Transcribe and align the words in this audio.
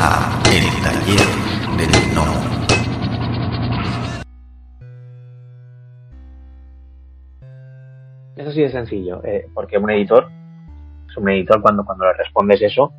a 0.00 0.40
El 0.52 0.64
Taller 0.82 1.26
del 1.76 2.14
No. 2.14 2.24
Eso 8.36 8.52
sí 8.52 8.62
es 8.62 8.72
sencillo, 8.72 9.20
eh, 9.24 9.48
porque 9.52 9.76
un 9.78 9.90
editor, 9.90 10.28
un 11.16 11.28
editor 11.30 11.60
cuando, 11.60 11.84
cuando 11.84 12.04
le 12.04 12.12
respondes 12.12 12.62
eso, 12.62 12.92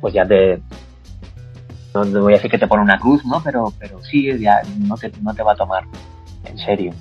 pues 0.00 0.12
ya 0.12 0.26
te, 0.26 0.60
no, 1.94 2.04
te 2.04 2.18
voy 2.18 2.32
a 2.32 2.36
decir 2.36 2.50
que 2.50 2.58
te 2.58 2.66
pone 2.66 2.82
una 2.82 2.98
cruz, 2.98 3.24
¿no? 3.24 3.40
Pero, 3.44 3.72
pero 3.78 4.02
sí, 4.02 4.36
ya 4.40 4.62
no 4.78 4.96
te, 4.96 5.12
no 5.22 5.32
te 5.32 5.44
va 5.44 5.52
a 5.52 5.56
tomar 5.56 5.84
en 6.44 6.58
serio. 6.58 6.92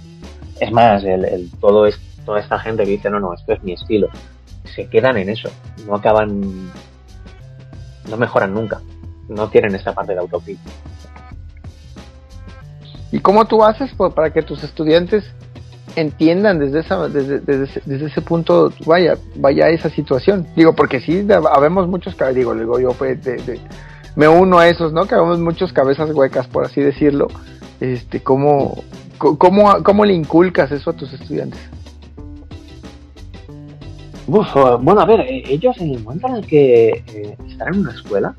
Es 0.60 0.72
más, 0.72 1.04
el, 1.04 1.26
el, 1.26 1.50
todo 1.60 1.88
es, 1.88 2.00
toda 2.26 2.40
esta 2.40 2.60
gente 2.60 2.84
que 2.84 2.92
dice, 2.92 3.10
no, 3.10 3.20
no, 3.20 3.34
esto 3.34 3.54
es 3.54 3.64
mi 3.64 3.74
estilo, 3.74 4.10
se 4.66 4.88
quedan 4.88 5.18
en 5.18 5.30
eso, 5.30 5.50
no 5.88 5.96
acaban, 5.96 6.70
no 8.08 8.18
mejoran 8.18 8.54
nunca, 8.54 8.82
no 9.30 9.50
tienen 9.50 9.76
esta 9.76 9.94
parte 9.94 10.14
de 10.14 10.20
autocrítica. 10.20 10.72
¿Y 13.12 13.20
cómo 13.20 13.46
tú 13.46 13.64
haces 13.64 13.92
pues, 13.96 14.14
para 14.14 14.32
que 14.32 14.42
tus 14.42 14.64
estudiantes 14.64 15.24
entiendan 15.96 16.60
desde 16.60 16.82
esa 16.82 17.08
desde, 17.08 17.40
desde, 17.40 17.82
desde, 17.86 18.06
ese 18.06 18.22
punto 18.22 18.72
vaya 18.86 19.18
vaya 19.36 19.66
a 19.66 19.70
esa 19.70 19.90
situación 19.90 20.46
digo 20.56 20.76
porque 20.76 21.02
sí 21.02 21.28
habemos 21.52 21.88
muchos 21.88 22.16
digo 22.36 22.54
digo 22.54 22.80
yo 22.80 22.94
pues 22.94 23.24
de, 23.24 23.38
de, 23.38 23.60
me 24.16 24.28
uno 24.28 24.60
a 24.60 24.68
esos 24.68 24.94
no 24.94 25.08
que 25.08 25.16
habemos 25.16 25.40
muchos 25.40 25.74
cabezas 25.74 26.12
huecas 26.12 26.48
por 26.48 26.66
así 26.66 26.82
decirlo. 26.82 27.28
Este 27.80 28.22
cómo 28.22 28.84
cómo 29.18 29.84
cómo 29.84 30.06
le 30.06 30.14
inculcas 30.14 30.72
eso 30.72 30.92
a 30.92 30.94
tus 30.94 31.12
estudiantes 31.14 31.60
Uf, 34.28 34.54
bueno 34.82 35.02
a 35.02 35.06
ver 35.06 35.22
ellos 35.28 35.76
en 35.80 35.96
el 35.96 36.04
momento 36.04 36.28
en 36.28 36.36
el 36.36 36.46
que 36.46 36.90
eh, 36.90 37.38
están 37.48 37.74
en 37.74 37.80
una 37.80 37.92
escuela 37.94 38.36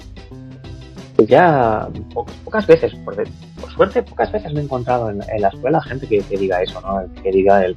pues 1.21 1.29
ya 1.29 1.89
po 2.15 2.25
pocas 2.45 2.67
veces 2.67 2.95
por, 3.05 3.15
por, 3.15 3.71
suerte 3.73 4.03
pocas 4.03 4.33
veces 4.33 4.53
me 4.55 4.61
he 4.61 4.65
encontrado 4.65 5.11
en, 5.11 5.21
en 5.29 5.43
la 5.43 5.49
escuela 5.49 5.81
gente 5.83 6.07
que, 6.07 6.21
que, 6.21 6.39
diga 6.39 6.62
eso 6.62 6.81
no 6.81 7.05
que 7.23 7.31
diga 7.31 7.62
el, 7.65 7.77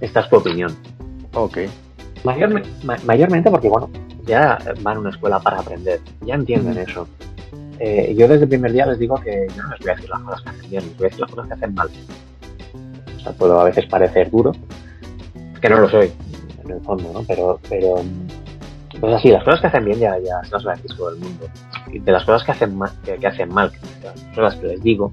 esta 0.00 0.20
es 0.20 0.28
tu 0.28 0.36
opinión. 0.36 0.76
Ok. 1.32 1.58
Mayor, 2.24 2.62
ma, 2.84 2.96
mayormente 3.06 3.50
porque 3.50 3.68
bueno 3.70 3.88
ya 4.26 4.58
van 4.82 4.98
a 4.98 5.00
una 5.00 5.10
escuela 5.10 5.40
para 5.40 5.60
aprender 5.60 6.00
ya 6.20 6.34
entienden 6.34 6.74
mm. 6.74 6.88
eso. 6.88 7.08
Eh, 7.78 8.14
yo 8.18 8.28
desde 8.28 8.44
el 8.44 8.48
primer 8.50 8.72
día 8.72 8.84
les 8.84 8.98
digo 8.98 9.16
que 9.16 9.46
yo 9.54 9.62
no 9.62 9.70
les 9.70 9.80
voy 9.80 9.90
a 9.90 9.94
decir 9.94 10.10
las 10.10 10.20
cosas 10.20 10.42
que 10.42 10.50
hacen 10.50 10.70
bien 10.70 10.84
les 10.84 10.96
voy 10.96 11.06
a 11.06 11.08
decir 11.08 11.20
las 11.20 11.30
cosas 11.30 11.46
que 11.46 11.54
hacen 11.54 11.74
mal. 11.74 11.88
O 13.16 13.20
sea 13.20 13.32
puedo 13.32 13.58
a 13.58 13.64
veces 13.64 13.86
parecer 13.86 14.30
duro 14.30 14.52
que 15.62 15.68
no 15.70 15.80
lo 15.80 15.88
soy 15.88 16.12
en 16.62 16.72
el 16.72 16.80
fondo 16.82 17.10
no 17.10 17.22
pero 17.22 17.58
pero 17.70 18.02
pues 19.00 19.14
así, 19.14 19.28
las 19.30 19.44
cosas 19.44 19.60
que 19.60 19.66
hacen 19.68 19.84
bien 19.84 19.98
ya, 19.98 20.18
ya 20.18 20.42
se 20.44 20.50
las 20.50 20.64
voy 20.64 20.72
a 20.72 20.76
decir 20.76 20.96
todo 20.96 21.10
el 21.10 21.16
mundo. 21.16 21.48
Y 21.92 21.98
de 21.98 22.12
las 22.12 22.24
cosas 22.24 22.44
que 22.44 22.52
hacen 22.52 22.76
mal, 22.76 22.90
que, 23.04 23.16
que 23.16 23.26
hacen 23.26 23.52
mal, 23.52 23.70
que 23.70 23.78
son 24.34 24.44
las 24.44 24.56
que 24.56 24.66
les 24.66 24.82
digo, 24.82 25.12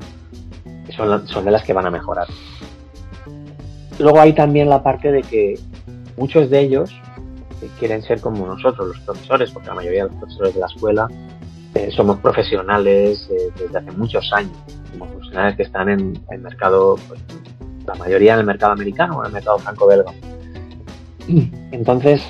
son, 0.95 1.27
son 1.27 1.45
de 1.45 1.51
las 1.51 1.63
que 1.63 1.73
van 1.73 1.85
a 1.85 1.91
mejorar. 1.91 2.27
Luego 3.99 4.19
hay 4.19 4.33
también 4.33 4.69
la 4.69 4.81
parte 4.81 5.11
de 5.11 5.21
que 5.21 5.59
muchos 6.17 6.49
de 6.49 6.59
ellos 6.61 6.91
quieren 7.79 8.01
ser 8.01 8.21
como 8.21 8.45
nosotros, 8.45 8.87
los 8.87 8.99
profesores, 9.01 9.51
porque 9.51 9.67
la 9.67 9.75
mayoría 9.75 10.03
de 10.03 10.09
los 10.09 10.19
profesores 10.19 10.53
de 10.53 10.59
la 10.59 10.67
escuela 10.67 11.07
eh, 11.75 11.89
somos 11.91 12.19
profesionales 12.19 13.27
eh, 13.31 13.51
desde 13.57 13.77
hace 13.77 13.91
muchos 13.91 14.31
años, 14.33 14.57
somos 14.91 15.09
profesionales 15.09 15.55
que 15.55 15.63
están 15.63 15.89
en 15.89 16.19
el 16.29 16.39
mercado, 16.39 16.97
pues, 17.07 17.19
la 17.85 17.95
mayoría 17.95 18.33
en 18.33 18.41
el 18.41 18.45
mercado 18.45 18.73
americano 18.73 19.17
o 19.17 19.21
en 19.21 19.27
el 19.27 19.33
mercado 19.33 19.57
franco-belga. 19.59 20.11
Entonces, 21.71 22.23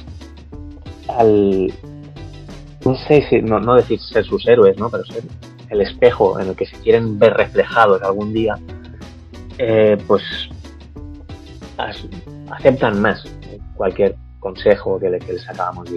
al 1.18 1.74
no 3.59 3.75
decir 3.75 4.00
ser 4.00 4.25
sus 4.25 4.46
héroes 4.47 4.75
pero 4.91 5.06
ser 5.06 5.24
el 5.69 5.81
espejo 5.81 6.40
en 6.40 6.50
el 6.50 6.56
que 6.56 6.66
se 6.66 6.78
quieren 6.78 7.18
ver 7.18 7.34
reflejados 7.34 8.01
algún 8.01 8.34
día 8.34 8.57
eh, 9.57 9.97
pues 10.07 10.24
aceptan 12.50 13.01
más 13.01 13.24
cualquier 13.75 14.16
consejo 14.40 15.00
que, 15.00 15.09
le, 15.09 15.19
que 15.19 15.34
les 15.34 15.50
acabamos 15.50 15.90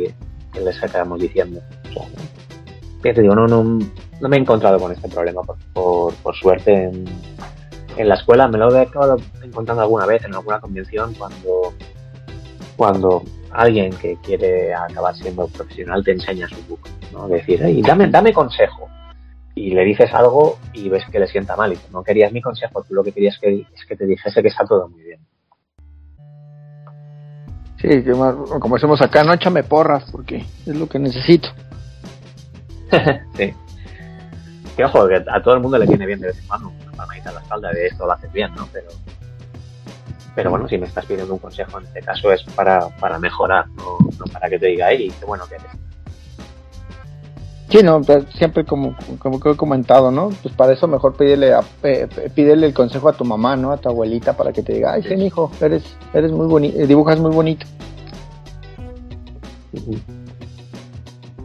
que 0.53 0.61
les 0.61 0.83
diciendo. 1.21 1.61
O 1.97 2.07
digo 3.21 3.35
no, 3.35 3.65
me 3.65 4.37
he 4.37 4.41
encontrado 4.41 4.79
con 4.79 4.93
este 4.93 5.09
problema 5.09 5.43
por 5.75 6.35
suerte 6.35 6.85
en, 6.85 7.05
en 7.97 8.09
la 8.09 8.15
escuela. 8.15 8.49
Me 8.49 8.59
lo 8.59 8.75
he 8.75 8.83
acabado 8.83 9.17
encontrando 9.43 9.83
alguna 9.83 10.07
vez 10.07 10.25
en 10.25 10.35
alguna 10.35 10.61
convención 10.61 11.15
cuando 11.15 11.75
cuando 12.77 13.23
alguien 13.51 13.93
que 13.93 14.17
quiere 14.23 14.75
acabar 14.75 15.15
siendo 15.15 15.47
profesional 15.49 16.05
te 16.05 16.13
enseña 16.13 16.49
su 16.49 16.63
book, 16.67 16.89
¿no? 17.13 17.29
Decir, 17.29 17.61
hey, 17.63 17.83
dame, 17.85 18.09
dame 18.09 18.33
consejo. 18.33 18.89
Y 19.55 19.71
le 19.71 19.85
dices 19.85 20.13
algo 20.13 20.59
y 20.75 20.89
ves 20.89 21.05
que 21.11 21.19
le 21.19 21.27
sienta 21.27 21.57
mal. 21.57 21.73
Y 21.73 21.79
no 21.93 22.03
querías 22.03 22.33
mi 22.33 22.43
consejo, 22.43 22.85
tú 22.85 22.95
lo 22.95 23.03
que 23.03 23.13
querías 23.13 23.39
que, 23.39 23.67
es 23.75 23.87
que 23.87 23.97
te 23.97 24.07
dijese 24.07 24.43
que 24.43 24.49
está 24.49 24.65
todo 24.67 24.89
muy 24.89 25.03
bien. 25.03 25.21
Sí, 27.81 28.03
como 28.59 28.75
decimos 28.77 29.01
acá, 29.03 29.23
no 29.23 29.33
échame 29.35 29.63
porras, 29.63 30.05
porque 30.11 30.45
es 30.67 30.75
lo 30.75 30.89
que 30.89 30.99
necesito. 30.99 31.49
sí. 33.37 33.55
Que 34.77 34.85
ojo, 34.85 35.09
que 35.09 35.17
a 35.17 35.43
todo 35.43 35.55
el 35.55 35.61
mundo 35.61 35.79
le 35.79 35.87
viene 35.87 36.07
bien 36.07 36.21
de 36.21 36.29
vez 36.29 36.39
en 36.39 36.47
cuando 36.47 36.69
una 36.69 36.93
palmadita 36.93 37.31
en 37.31 37.35
la 37.37 37.41
espalda 37.41 37.73
de 37.73 37.87
esto 37.87 38.07
lo 38.07 38.13
haces 38.13 38.33
bien, 38.33 38.55
¿no? 38.55 38.69
Pero 38.73 38.89
pero 40.37 40.51
bueno, 40.51 40.69
si 40.69 40.77
me 40.77 40.87
estás 40.87 41.07
pidiendo 41.07 41.33
un 41.33 41.41
consejo 41.41 41.79
en 41.79 41.87
este 41.87 42.03
caso 42.03 42.31
es 42.31 42.43
para, 42.55 42.89
para 43.01 43.19
mejorar, 43.19 43.67
no, 43.71 43.99
no 44.19 44.33
para 44.33 44.51
que 44.51 44.59
te 44.59 44.67
diga, 44.67 44.89
hey, 44.91 45.11
qué 45.19 45.25
bueno 45.25 45.45
que 45.49 45.55
eres. 45.55 45.67
Sí, 47.71 47.83
no, 47.83 48.01
siempre 48.37 48.65
como, 48.65 48.95
como 49.19 49.41
que 49.41 49.51
he 49.51 49.57
comentado, 49.57 50.13
¿no? 50.13 50.29
Pues 50.43 50.55
para 50.55 50.75
eso 50.75 50.87
mejor 50.87 51.17
pídele, 51.17 51.55
a, 51.55 51.63
eh, 51.83 52.07
pídele 52.35 52.67
el 52.67 52.75
consejo 52.75 53.09
a 53.09 53.15
tu 53.15 53.25
mamá, 53.25 53.57
¿no? 53.57 53.73
A 53.73 53.79
tu 53.79 53.89
abuelita 53.89 54.37
para 54.37 54.53
que 54.53 54.63
te 54.63 54.75
diga, 54.75 54.93
ay, 54.93 55.03
sí, 55.03 55.15
hijo, 55.15 55.51
eres, 55.61 55.83
eres 56.13 56.31
muy 56.31 56.47
bonito, 56.47 56.79
dibujas 56.87 57.19
muy 57.19 57.35
bonito. 57.35 57.67
Uh 59.73 59.79
-huh. 59.79 60.26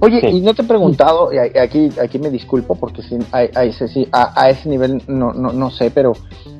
Oye, 0.03 0.19
sí. 0.19 0.27
y 0.27 0.41
no 0.41 0.55
te 0.55 0.63
he 0.63 0.65
preguntado, 0.65 1.31
y 1.31 1.37
aquí, 1.37 1.91
aquí 2.01 2.17
me 2.17 2.31
disculpo 2.31 2.73
porque 2.75 3.03
sí, 3.03 3.19
a, 3.31 3.37
a 3.37 3.63
ese, 3.63 3.87
sí, 3.87 4.07
a, 4.11 4.33
a, 4.41 4.49
ese 4.49 4.67
nivel 4.67 4.99
no, 5.07 5.31
no, 5.31 5.53
no 5.53 5.69
sé, 5.69 5.91
pero 5.91 6.13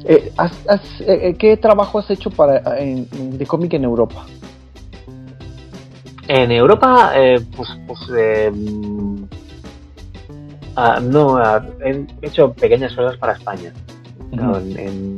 eh, 0.06 0.31
¿has, 0.38 0.52
has, 0.68 0.81
eh, 1.02 1.35
¿qué 1.40 1.57
trabajo 1.57 1.97
has 1.97 2.12
hecho 2.12 2.29
para 2.29 2.62
en, 2.79 3.07
de 3.40 3.47
cómic 3.47 3.74
en 3.74 3.84
Europa? 3.84 4.28
En 6.28 6.52
Europa, 6.52 7.13
eh, 7.16 7.40
pues, 7.57 7.68
pues 7.88 8.00
eh, 8.16 8.52
uh, 8.53 9.25
no, 11.02 11.34
uh, 11.34 11.62
he 11.84 12.06
hecho 12.22 12.53
pequeñas 12.53 12.94
cosas 12.96 13.18
para 13.18 13.34
España. 13.34 13.73
Uh 14.31 14.38
-huh. 14.38 14.62
en, 14.62 14.78
en 14.79 15.18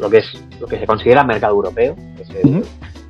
lo 0.00 0.08
que 0.08 0.18
es 0.18 0.26
lo 0.60 0.66
que 0.66 0.78
se 0.78 0.86
considera 0.86 1.24
mercado 1.24 1.54
europeo, 1.54 1.94
que 2.16 2.22
es, 2.22 2.30
uh 2.30 2.48
-huh. 2.48 2.64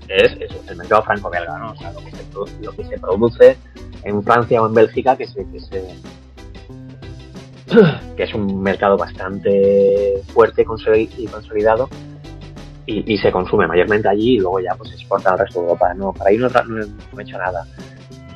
es, 0.09 0.33
es 0.41 0.51
el 0.69 0.77
mercado 0.77 1.03
franco-belga, 1.03 1.59
¿no? 1.59 1.73
O 1.73 1.77
sea, 1.77 1.93
lo 1.93 2.01
que, 2.01 2.11
se, 2.11 2.25
lo 2.65 2.73
que 2.73 2.85
se 2.85 2.99
produce 2.99 3.57
en 4.07 4.23
Francia 4.23 4.63
o 4.63 4.67
en 4.67 4.75
Bélgica 4.75 5.17
que 5.17 5.27
se, 5.27 5.45
que 5.51 5.61
se 5.61 5.83
que 8.17 8.23
es 8.23 8.35
un 8.35 8.63
mercado 8.63 8.97
bastante 8.97 10.23
fuerte 10.33 10.63
y 10.63 11.27
consolidado 11.27 11.89
y, 12.87 13.13
y, 13.13 13.19
se 13.19 13.33
consume 13.33 13.67
mayormente 13.67 14.09
allí 14.09 14.37
y 14.37 14.39
luego 14.39 14.61
ya 14.61 14.77
pues 14.77 14.91
se 14.91 14.95
exporta 14.95 15.33
al 15.33 15.41
resto 15.41 15.61
de 15.61 15.67
Europa. 15.67 15.93
No, 15.95 16.13
para 16.13 16.31
ahí 16.31 16.39
no, 16.39 16.49
no, 16.49 16.63
no 16.63 17.19
he 17.19 17.23
hecho 17.23 17.37
nada. 17.37 17.67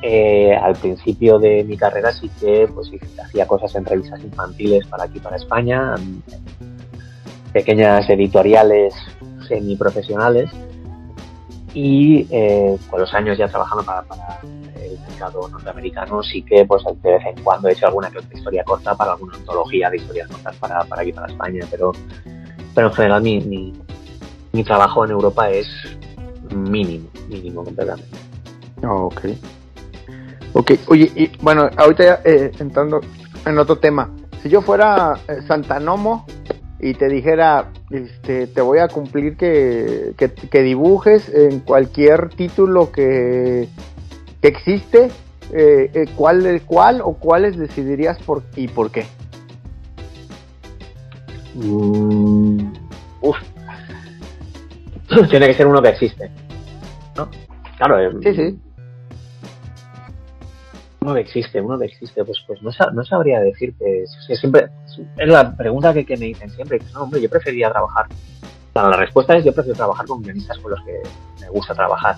Eh, 0.01 0.53
al 0.53 0.75
principio 0.75 1.39
de 1.39 1.63
mi 1.63 1.77
carrera 1.77 2.11
sí 2.11 2.29
que 2.39 2.67
pues 2.73 2.91
hacía 3.23 3.47
cosas 3.47 3.73
en 3.75 3.85
revistas 3.85 4.21
infantiles 4.21 4.85
para 4.87 5.05
aquí, 5.05 5.19
para 5.19 5.37
España, 5.37 5.95
pequeñas 7.53 8.09
editoriales 8.09 8.93
semiprofesionales 9.47 10.49
y 11.73 12.27
eh, 12.31 12.77
con 12.89 12.99
los 12.99 13.13
años 13.13 13.37
ya 13.37 13.47
trabajando 13.47 13.83
para, 13.83 14.01
para 14.03 14.39
el 14.43 14.99
mercado 14.99 15.47
norteamericano 15.47 16.21
sí 16.21 16.41
que 16.43 16.65
pues 16.65 16.83
de 17.01 17.11
vez 17.11 17.25
en 17.25 17.41
cuando 17.43 17.69
he 17.69 17.73
hecho 17.73 17.87
alguna 17.87 18.09
otra 18.09 18.21
historia 18.33 18.63
corta 18.63 18.95
para 18.95 19.13
alguna 19.13 19.35
antología 19.35 19.89
de 19.89 19.97
historias 19.97 20.27
cortas 20.27 20.55
para, 20.57 20.83
para 20.83 21.01
aquí 21.01 21.13
para 21.13 21.27
España 21.27 21.65
pero 21.69 21.91
pero 22.75 22.87
en 22.87 22.93
general 22.93 23.21
mi, 23.21 23.73
mi, 24.51 24.63
trabajo 24.63 25.05
en 25.05 25.11
Europa 25.11 25.49
es 25.49 25.67
mínimo 26.53 27.09
mínimo 27.29 27.63
completamente. 27.63 28.09
Oh, 28.83 29.05
ok. 29.05 29.21
Ok 30.53 30.71
oye 30.87 31.11
y 31.15 31.31
bueno 31.41 31.69
ahorita 31.77 32.21
eh, 32.25 32.51
entrando 32.59 32.99
en 33.45 33.57
otro 33.57 33.77
tema. 33.77 34.09
Si 34.43 34.49
yo 34.49 34.61
fuera 34.61 35.13
eh, 35.27 35.41
Santanomo 35.47 36.25
y 36.81 36.95
te 36.95 37.07
dijera, 37.07 37.71
este, 37.91 38.47
te 38.47 38.61
voy 38.61 38.79
a 38.79 38.87
cumplir 38.87 39.37
que, 39.37 40.13
que, 40.17 40.31
que 40.31 40.63
dibujes 40.63 41.29
en 41.29 41.59
cualquier 41.59 42.29
título 42.29 42.91
que, 42.91 43.67
que 44.41 44.47
existe, 44.47 45.11
eh, 45.53 45.91
eh, 45.93 46.05
¿cuál, 46.15 46.61
¿cuál 46.65 47.01
o 47.01 47.13
cuáles 47.13 47.55
decidirías 47.55 48.17
por, 48.23 48.41
y 48.55 48.67
por 48.67 48.89
qué? 48.89 49.05
Mm, 51.53 52.71
uf. 53.21 53.37
Tiene 55.29 55.47
que 55.47 55.53
ser 55.53 55.67
uno 55.67 55.81
que 55.83 55.89
existe. 55.89 56.31
¿no? 57.15 57.29
Claro. 57.77 57.99
Eh, 57.99 58.11
sí, 58.23 58.33
sí. 58.33 58.59
Uno 61.01 61.15
existe, 61.15 61.59
uno 61.59 61.81
existe, 61.81 62.23
pues, 62.23 62.37
pues 62.45 62.61
no, 62.61 62.71
no 62.93 63.03
sabría 63.03 63.39
decirte. 63.39 64.05
Que 64.27 64.35
siempre, 64.35 64.67
es 65.17 65.27
la 65.27 65.55
pregunta 65.55 65.93
que, 65.93 66.05
que 66.05 66.17
me 66.17 66.27
dicen 66.27 66.49
siempre. 66.51 66.79
No, 66.93 67.03
hombre, 67.03 67.21
yo 67.21 67.29
preferiría 67.29 67.71
trabajar. 67.71 68.05
La 68.75 68.91
respuesta 68.91 69.35
es: 69.35 69.43
yo 69.43 69.53
prefiero 69.53 69.75
trabajar 69.75 70.05
con 70.05 70.21
guionistas 70.21 70.59
con 70.59 70.71
los 70.71 70.81
que 70.83 71.01
me 71.39 71.49
gusta 71.49 71.73
trabajar. 71.73 72.15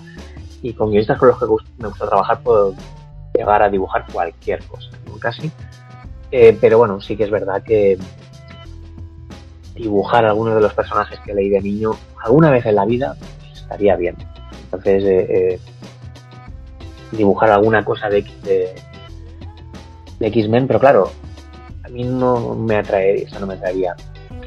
Y 0.62 0.72
con 0.74 0.90
guionistas 0.90 1.18
con 1.18 1.28
los 1.28 1.38
que 1.38 1.46
me 1.78 1.88
gusta 1.88 2.06
trabajar 2.06 2.42
puedo 2.42 2.74
llegar 3.34 3.62
a 3.62 3.68
dibujar 3.68 4.04
cualquier 4.12 4.62
cosa, 4.64 4.90
casi. 5.18 5.50
Eh, 6.30 6.56
pero 6.60 6.78
bueno, 6.78 7.00
sí 7.00 7.16
que 7.16 7.24
es 7.24 7.30
verdad 7.30 7.62
que 7.62 7.98
dibujar 9.74 10.24
algunos 10.24 10.54
de 10.54 10.60
los 10.60 10.72
personajes 10.72 11.18
que 11.20 11.34
leí 11.34 11.48
de 11.48 11.60
niño 11.60 11.92
alguna 12.22 12.50
vez 12.50 12.64
en 12.66 12.76
la 12.76 12.84
vida 12.84 13.16
pues, 13.18 13.60
estaría 13.60 13.96
bien. 13.96 14.16
Entonces, 14.64 15.04
eh, 15.04 15.26
eh, 15.28 15.60
dibujar 17.16 17.50
alguna 17.50 17.84
cosa 17.84 18.08
de, 18.08 18.22
de, 18.42 18.74
de 20.18 20.26
X-Men, 20.26 20.66
pero 20.66 20.80
claro, 20.80 21.10
a 21.84 21.88
mí 21.88 22.04
no 22.04 22.54
me 22.54 22.76
atraería, 22.76 23.26
eso 23.26 23.40
no 23.40 23.46
me 23.46 23.54
atraería. 23.54 23.94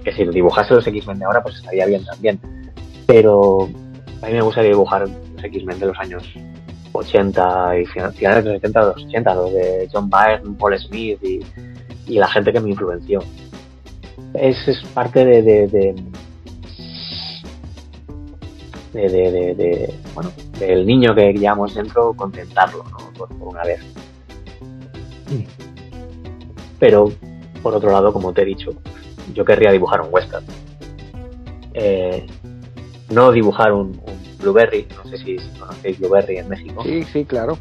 Que 0.03 0.11
si 0.13 0.25
dibujase 0.25 0.73
los 0.73 0.87
X-Men 0.87 1.19
de 1.19 1.25
ahora, 1.25 1.43
pues 1.43 1.55
estaría 1.55 1.85
bien 1.85 2.05
también. 2.05 2.39
Pero 3.05 3.69
a 4.21 4.27
mí 4.27 4.33
me 4.33 4.41
gustaría 4.41 4.71
dibujar 4.71 5.07
los 5.07 5.43
X-Men 5.43 5.79
de 5.79 5.85
los 5.85 5.97
años 5.99 6.23
80 6.91 7.79
y 7.79 7.85
final- 7.85 8.13
finales 8.13 8.43
de 8.43 8.51
los 8.51 8.61
70, 8.61 8.79
los 8.81 9.03
80, 9.03 9.35
los 9.35 9.53
de 9.53 9.89
John 9.91 10.09
Byrne, 10.09 10.57
Paul 10.57 10.79
Smith 10.79 11.19
y, 11.23 11.43
la 12.07 12.27
gente 12.27 12.53
que 12.53 12.59
me 12.59 12.69
influenció. 12.69 13.21
Es, 14.33 14.57
parte 14.93 15.25
de, 15.25 15.95
de, 18.97 19.09
de- 19.09 19.31
de- 19.31 19.53
de- 19.55 19.93
bueno, 20.15 20.31
del 20.59 20.85
niño 20.85 21.13
que 21.13 21.31
llevamos 21.33 21.75
dentro, 21.75 22.13
contentarlo, 22.13 22.83
¿no? 22.91 22.97
Por, 23.17 23.29
por 23.37 23.47
una 23.49 23.63
vez. 23.63 23.79
Pero, 26.79 27.11
por 27.61 27.73
otro 27.75 27.91
lado, 27.91 28.13
como 28.13 28.33
te 28.33 28.41
he 28.43 28.45
dicho, 28.45 28.71
yo 29.33 29.43
querría 29.45 29.71
dibujar 29.71 30.01
un 30.01 30.07
western. 30.11 30.45
Eh, 31.73 32.25
no 33.09 33.31
dibujar 33.31 33.71
un, 33.73 33.99
un 34.05 34.37
Blueberry, 34.39 34.87
no 34.95 35.09
sé 35.09 35.17
si, 35.17 35.39
si 35.39 35.59
conocéis 35.59 35.99
Blueberry 35.99 36.37
en 36.37 36.49
México. 36.49 36.83
Sí, 36.83 37.03
sí, 37.03 37.25
claro. 37.25 37.57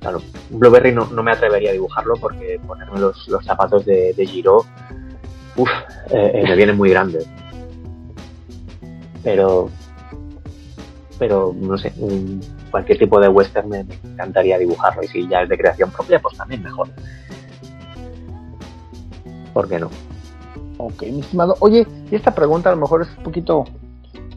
Claro, 0.00 0.22
un 0.50 0.58
Blueberry 0.60 0.92
no, 0.92 1.06
no 1.10 1.22
me 1.22 1.30
atrevería 1.32 1.70
a 1.70 1.72
dibujarlo 1.74 2.14
porque 2.20 2.58
ponerme 2.66 2.98
los, 2.98 3.28
los 3.28 3.44
zapatos 3.44 3.84
de, 3.84 4.14
de 4.14 4.26
Giro, 4.26 4.64
uff, 5.56 5.68
eh, 6.10 6.30
eh, 6.34 6.42
me 6.44 6.56
vienen 6.56 6.76
muy 6.76 6.90
grandes. 6.90 7.26
Pero, 9.22 9.68
pero 11.18 11.54
no 11.58 11.76
sé, 11.76 11.92
cualquier 12.70 12.98
tipo 12.98 13.20
de 13.20 13.28
western 13.28 13.68
me, 13.68 13.84
me 13.84 13.94
encantaría 14.12 14.58
dibujarlo 14.58 15.02
y 15.02 15.08
si 15.08 15.28
ya 15.28 15.42
es 15.42 15.48
de 15.48 15.58
creación 15.58 15.90
propia, 15.90 16.20
pues 16.20 16.36
también 16.36 16.62
mejor. 16.62 16.88
¿Por 19.52 19.68
qué 19.68 19.78
no? 19.78 19.90
Ok, 20.78 21.02
mi 21.02 21.20
estimado. 21.20 21.56
Oye, 21.60 21.86
y 22.10 22.14
esta 22.14 22.34
pregunta 22.34 22.70
a 22.70 22.74
lo 22.74 22.80
mejor 22.80 23.02
es 23.02 23.08
un 23.18 23.22
poquito. 23.24 23.64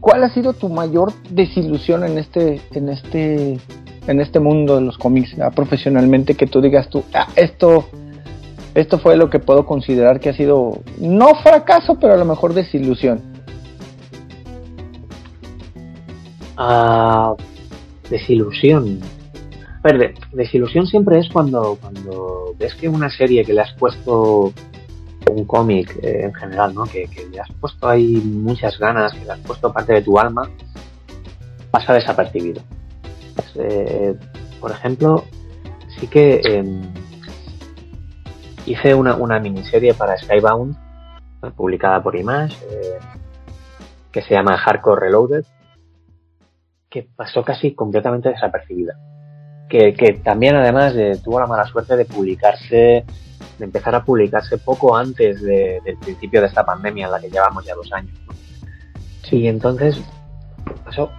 ¿Cuál 0.02 0.24
ha 0.24 0.30
sido 0.34 0.52
tu 0.54 0.68
mayor 0.68 1.14
desilusión 1.30 2.04
en 2.04 2.18
este, 2.18 2.62
en 2.74 2.90
este, 2.90 3.58
en 4.08 4.20
este 4.20 4.40
mundo 4.42 4.76
de 4.76 4.82
los 4.82 4.98
cómics 4.98 5.40
ah, 5.40 5.50
profesionalmente 5.52 6.36
que 6.36 6.46
tú 6.46 6.60
digas 6.62 6.90
tú, 6.90 7.06
"Ah, 7.14 7.28
esto, 7.38 7.86
esto 8.76 9.00
fue 9.00 9.16
lo 9.16 9.30
que 9.30 9.40
puedo 9.40 9.66
considerar 9.66 10.20
que 10.20 10.30
ha 10.30 10.34
sido 10.34 10.80
no 11.00 11.36
fracaso, 11.36 11.96
pero 11.96 12.14
a 12.14 12.18
lo 12.18 12.26
mejor 12.26 12.54
desilusión. 12.54 13.22
Ah, 16.58 17.36
desilusión. 18.10 19.00
De- 19.84 20.14
desilusión 20.32 20.88
siempre 20.88 21.20
es 21.20 21.28
cuando, 21.30 21.78
cuando 21.82 22.56
ves 22.58 22.74
que 22.76 22.88
una 22.88 23.10
serie 23.10 23.44
que 23.44 23.54
le 23.54 23.62
has 23.62 23.74
puesto 23.74 24.54
un 25.30 25.46
cómic 25.46 25.98
eh, 26.04 26.24
en 26.26 26.34
general, 26.34 26.74
¿no? 26.74 26.84
Que, 26.84 27.08
que 27.08 27.26
le 27.28 27.40
has 27.40 27.52
puesto 27.60 27.88
ahí 27.88 28.22
muchas 28.24 28.78
ganas, 28.78 29.14
que 29.14 29.26
le 29.26 29.32
has 29.32 29.40
puesto 29.40 29.74
parte 29.74 29.94
de 29.94 30.02
tu 30.02 30.18
alma, 30.20 30.50
pasa 31.72 31.94
desapercibido. 31.94 32.62
Pues, 33.36 33.48
eh, 33.56 34.16
por 34.62 34.72
ejemplo, 34.72 35.26
sí 36.00 36.08
que 36.08 36.40
em, 36.44 36.82
hice 38.66 38.94
una, 38.96 39.16
una 39.16 39.40
miniserie 39.40 39.94
para 39.94 40.18
Skybound, 40.18 40.78
publicada 41.58 42.02
por 42.02 42.16
Image, 42.16 42.56
eh, 42.72 43.00
que 44.12 44.22
se 44.22 44.34
llama 44.34 44.58
Hardcore 44.58 45.02
Reloaded, 45.02 45.46
que 46.94 47.08
pasó 47.16 47.44
casi 47.44 47.74
completamente 47.74 48.30
desapercibida. 48.30 48.96
Que, 49.68 49.96
que 49.96 50.14
también 50.14 50.56
además 50.56 50.94
tuvo 51.24 51.40
la 51.40 51.48
mala 51.48 51.66
suerte 51.66 51.98
de 51.98 52.06
publicarse, 52.06 53.04
de 53.58 53.66
empezar 53.66 53.96
a 53.96 54.06
publicarse 54.06 54.60
poco 54.60 54.96
antes 54.96 55.42
de- 55.42 55.82
del 55.84 55.98
principio 55.98 56.42
de 56.42 56.48
esta 56.48 56.64
pandemia 56.64 57.08
en 57.08 57.12
la 57.12 57.20
que 57.20 57.32
llevamos 57.32 57.66
ya 57.66 57.74
dos 57.74 57.92
años. 57.92 58.14
¿no? 58.28 58.34
Y 59.32 59.48
entonces 59.48 60.00
pasó, 60.86 61.10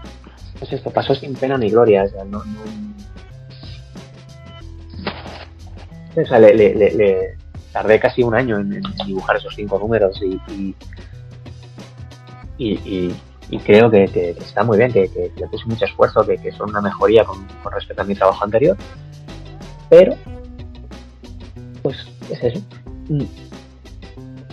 pues 0.61 0.73
esto, 0.73 0.91
pasó 0.91 1.17
sin 1.17 1.35
pena 1.35 1.59
ni 1.59 1.69
gloria. 1.71 2.05
O 2.05 2.09
sea, 6.25 6.39
le, 6.39 6.55
le- 6.55 6.75
le- 6.75 7.37
tardé 7.73 7.99
casi 7.99 8.23
un 8.23 8.37
año 8.37 8.59
en, 8.59 8.81
dibujar 9.05 9.39
esos 9.39 9.53
cinco 9.57 9.81
números 9.81 10.23
y, 10.23 10.41
y- 12.59 13.13
y 13.55 13.59
creo 13.61 13.89
que, 13.89 14.07
que- 14.07 14.35
que 14.35 14.45
está 14.45 14.65
muy 14.65 14.77
bien, 14.79 14.93
que, 14.93 15.09
que 15.09 15.47
puse 15.49 15.65
mucho 15.67 15.85
esfuerzo, 15.85 16.27
que, 16.27 16.37
que 16.39 16.51
son 16.51 16.71
una 16.71 16.81
mejoría 16.81 17.25
con, 17.25 17.47
respecto 17.73 18.03
a 18.03 18.05
mi 18.05 18.17
trabajo 18.17 18.45
anterior. 18.45 18.77
Pero, 19.89 20.17
pues 21.81 21.97
es 22.31 22.43
eso. 22.43 22.61
Mm. 23.09 23.23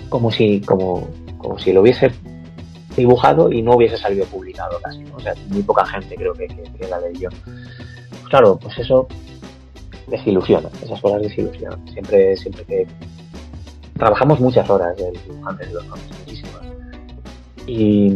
Como 0.09 0.29
si, 0.29 0.61
como, 0.61 1.07
como 1.39 1.57
si 1.57 1.73
lo 1.73 1.81
hubiese 1.81 2.11
dibujado 2.95 3.51
y 3.51 3.63
no 3.63 3.71
hubiese 3.75 3.97
salido 3.97 4.23
publicado 4.27 4.79
casi. 4.83 5.03
O 5.15 5.19
sea, 5.19 5.33
muy 5.47 5.63
poca 5.63 5.83
gente 5.85 6.13
creo 6.15 6.33
que, 6.33 6.47
que, 6.47 6.61
que 6.61 6.87
la 6.87 6.99
leyó. 6.99 7.29
Pues 8.11 8.23
claro, 8.29 8.59
pues 8.59 8.77
eso 8.77 9.07
desilusiona, 10.07 10.69
esas 10.83 11.01
cosas 11.01 11.23
desilusionan. 11.23 11.87
Siempre, 11.91 12.37
siempre 12.37 12.63
que 12.65 12.87
trabajamos 13.97 14.39
muchas 14.39 14.69
horas 14.69 14.95
el 14.99 15.13
dibujante 15.23 15.65
de 15.65 15.73
los 15.73 15.87
muchísimas. 15.87 16.61
Y 17.65 18.11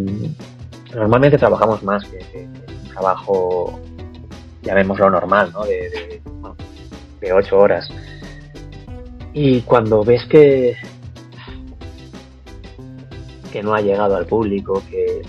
normalmente 0.95 1.37
trabajamos 1.37 1.83
más 1.83 2.03
que, 2.05 2.17
que- 2.19 2.47
un 2.83 2.89
trabajo, 2.89 3.79
llamémoslo 4.63 5.09
normal, 5.09 5.51
¿no? 5.53 5.65
De, 5.65 6.21
ocho 7.33 7.57
horas. 7.57 7.89
Y 9.33 9.61
cuando 9.61 10.03
ves 10.03 10.23
que 10.27 10.75
que 13.51 13.63
no 13.63 13.73
ha 13.73 13.81
llegado 13.81 14.15
al 14.15 14.25
público, 14.27 14.83
que, 14.89 15.21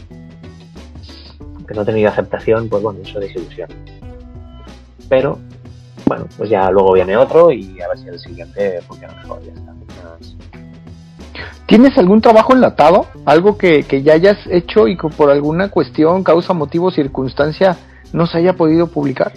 que 1.67 1.75
no 1.75 1.81
ha 1.81 1.85
tenido 1.85 2.11
aceptación, 2.11 2.69
pues 2.69 2.83
bueno, 2.83 3.01
eso 3.03 3.19
desilusiona. 3.21 3.75
Pero, 5.09 5.39
bueno, 6.07 6.27
pues 6.37 6.51
ya 6.51 6.71
luego 6.71 6.93
viene 6.93 7.17
otro 7.17 7.51
y 7.53 7.81
a 7.81 7.89
ver 7.89 7.99
si 7.99 8.09
el 8.09 8.19
siguiente 8.19 8.81
funciona 8.83 9.15
mejor, 9.15 9.43
ya 9.45 9.53
está. 9.53 9.73
¿Tienes 11.67 11.99
algún 11.99 12.21
trabajo 12.21 12.53
enlatado? 12.53 13.07
Algo 13.25 13.59
que, 13.59 13.83
que 13.83 14.03
ya 14.03 14.15
hayas 14.15 14.39
hecho 14.49 14.87
y 14.87 14.97
que 14.97 15.09
por 15.09 15.31
alguna 15.31 15.69
cuestión, 15.69 16.23
causa, 16.23 16.55
motivo, 16.55 16.91
circunstancia 16.91 17.77
no 18.13 18.27
se 18.27 18.39
haya 18.39 18.53
podido 18.53 18.87
publicar? 18.87 19.33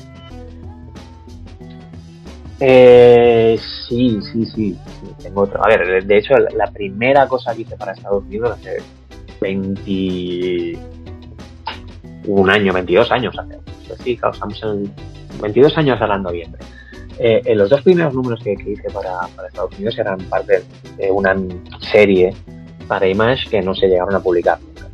Eh, 2.59 3.57
sí, 3.87 4.19
sí, 4.21 4.45
sí, 4.45 4.77
Tengo 5.21 5.41
otro. 5.41 5.63
A 5.63 5.67
ver, 5.69 6.05
de 6.05 6.17
hecho, 6.17 6.33
la, 6.35 6.67
primera 6.71 7.27
cosa 7.27 7.55
que 7.55 7.61
hice 7.61 7.77
para 7.77 7.93
Estados 7.93 8.23
Unidos 8.23 8.57
hace 8.59 8.77
20. 9.41 10.77
Un 12.25 12.49
año, 12.49 12.73
22 12.73 13.11
años 13.11 13.35
hace. 13.39 13.57
Pues 13.87 13.99
sí, 14.03 14.17
claro, 14.17 14.33
estamos 14.33 14.61
en 14.63 14.91
22 15.41 15.77
años 15.77 16.01
ahora 16.01 16.15
en 16.17 16.23
noviembre. 16.23 16.61
Eh, 17.19 17.41
eh, 17.43 17.55
los 17.55 17.69
dos 17.69 17.81
primeros 17.81 18.13
números 18.13 18.39
que, 18.41 18.55
que 18.55 18.71
hice 18.71 18.89
para, 18.91 19.27
para 19.35 19.49
Estados 19.49 19.75
Unidos 19.75 19.99
eran 19.99 20.17
parte 20.29 20.63
de 20.97 21.11
una 21.11 21.35
serie 21.91 22.33
para 22.87 23.07
Image 23.07 23.49
que 23.49 23.61
no 23.61 23.75
se 23.75 23.87
llegaron 23.87 24.15
a 24.15 24.19
publicar 24.21 24.57
nunca. 24.61 24.87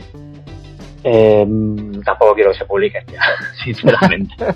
Eh, 1.03 1.46
tampoco 2.03 2.34
quiero 2.34 2.51
que 2.51 2.58
se 2.58 2.65
publiquen 2.65 3.05
ya, 3.08 3.22
sinceramente. 3.63 4.34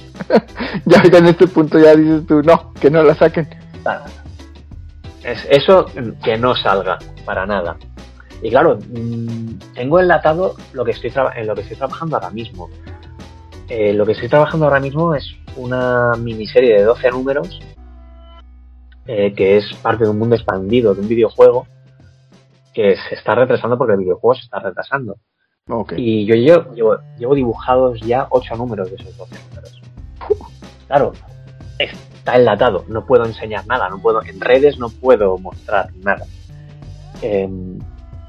Ya 0.85 1.17
en 1.17 1.25
este 1.25 1.47
punto 1.47 1.79
ya 1.79 1.95
dices 1.95 2.25
tú, 2.27 2.41
no, 2.43 2.73
que 2.73 2.89
no 2.89 3.03
la 3.03 3.15
saquen. 3.15 3.47
Nada. 3.83 4.05
Es 5.23 5.45
eso 5.49 5.85
que 6.23 6.37
no 6.37 6.55
salga 6.55 6.97
para 7.25 7.45
nada. 7.45 7.77
Y 8.41 8.49
claro, 8.49 8.77
mm, 8.77 9.73
tengo 9.73 9.99
enlatado 9.99 10.55
lo 10.73 10.85
que 10.85 10.91
estoy 10.91 11.11
en 11.35 11.47
lo 11.47 11.55
que 11.55 11.61
estoy 11.61 11.77
trabajando 11.77 12.17
ahora 12.17 12.29
mismo. 12.29 12.69
Eh, 13.67 13.93
lo 13.93 14.05
que 14.05 14.13
estoy 14.13 14.29
trabajando 14.29 14.65
ahora 14.65 14.79
mismo 14.79 15.13
es 15.13 15.35
una 15.59 16.13
miniserie 16.17 16.75
de 16.75 16.83
12 16.83 17.11
números 17.11 17.59
eh, 19.05 19.33
que 19.33 19.57
es 19.57 19.65
parte 19.81 20.03
de 20.03 20.09
un 20.09 20.19
mundo 20.19 20.35
expandido, 20.35 20.93
de 20.93 21.01
un 21.01 21.07
videojuego 21.07 21.67
que 22.73 22.95
se 23.09 23.15
está 23.15 23.35
retrasando 23.35 23.77
porque 23.77 23.93
el 23.93 23.99
videojuego 23.99 24.35
se 24.35 24.43
está 24.43 24.59
retrasando. 24.59 25.17
Y 25.95 26.25
yo 26.25 26.33
llevo, 26.33 26.73
llevo, 26.73 26.97
llevo 27.17 27.35
dibujados 27.35 27.99
ya 28.01 28.27
8 28.31 28.55
números 28.55 28.89
de 28.89 28.95
esos 28.95 29.15
12 29.17 29.35
números. 29.49 29.81
Claro, 30.87 31.11
es 31.77 31.91
está 32.19 32.35
enlatado, 32.35 32.85
no 32.87 33.05
puedo 33.05 33.25
enseñar 33.25 33.65
nada, 33.65 33.89
no 33.89 33.99
puedo, 34.01 34.21
en 34.23 34.39
redes 34.39 34.77
no 34.77 34.89
puedo 34.89 35.37
mostrar 35.37 35.89
nada. 36.03 36.25
Em, 37.21 37.79